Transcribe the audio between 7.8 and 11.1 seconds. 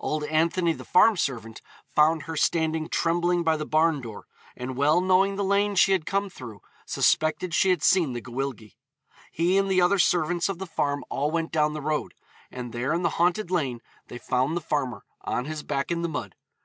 seen the Gwyllgi. He and the other servants of the farm